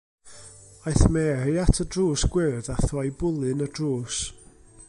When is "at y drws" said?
1.65-2.25